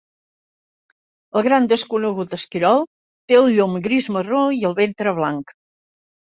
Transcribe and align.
El 1.41 1.43
gran 1.47 1.67
desconegut 1.73 2.33
esquirol 2.37 2.81
té 3.33 3.37
el 3.43 3.51
llom 3.59 3.77
gris-marró 3.85 4.41
i 4.63 4.67
el 4.71 4.75
ventre 4.81 5.15
blanc. 5.21 5.55